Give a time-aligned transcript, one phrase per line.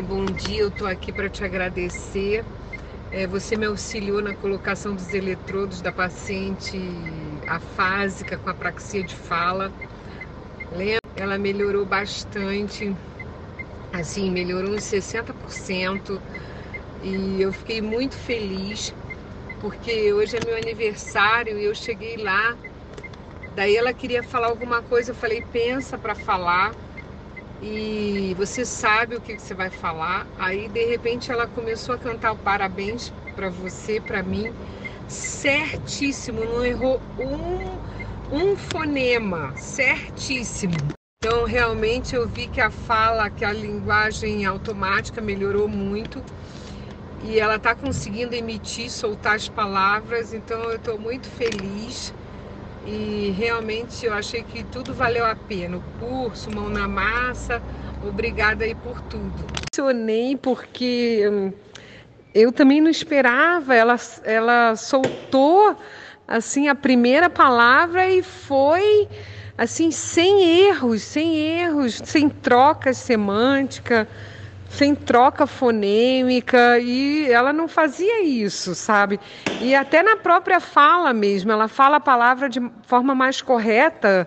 [0.00, 2.42] Bom dia, eu estou aqui para te agradecer.
[3.10, 6.78] É, você me auxiliou na colocação dos eletrodos da paciente
[7.46, 9.70] afásica com apraxia de fala.
[11.14, 12.96] Ela melhorou bastante,
[13.92, 16.18] assim, melhorou uns 60%.
[17.02, 18.94] E eu fiquei muito feliz,
[19.60, 22.56] porque hoje é meu aniversário e eu cheguei lá.
[23.54, 26.72] Daí ela queria falar alguma coisa, eu falei, pensa para falar
[27.62, 30.26] e você sabe o que você vai falar.
[30.36, 34.52] Aí de repente ela começou a cantar parabéns para você, para mim,
[35.06, 40.74] certíssimo, não errou um, um fonema, certíssimo.
[41.24, 46.20] Então realmente eu vi que a fala, que a linguagem automática melhorou muito
[47.22, 50.34] e ela está conseguindo emitir, soltar as palavras.
[50.34, 52.12] Então eu estou muito feliz
[52.84, 55.76] e realmente eu achei que tudo valeu a pena.
[55.76, 57.62] O curso, mão na massa,
[58.00, 59.48] obrigada aí por tudo.
[59.74, 61.52] Emocionei porque hum,
[62.34, 65.76] eu também não esperava, ela, ela soltou
[66.26, 69.08] assim a primeira palavra e foi
[69.56, 74.08] assim sem erros, sem erros, sem troca semântica
[74.72, 79.20] sem troca fonêmica e ela não fazia isso, sabe?
[79.60, 84.26] E até na própria fala mesmo, ela fala a palavra de forma mais correta.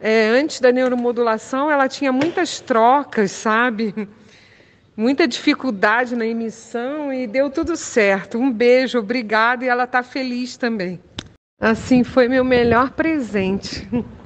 [0.00, 3.94] É, antes da neuromodulação, ela tinha muitas trocas, sabe?
[4.96, 8.36] Muita dificuldade na emissão e deu tudo certo.
[8.36, 11.00] Um beijo, obrigada e ela está feliz também.
[11.60, 13.88] Assim, foi meu melhor presente.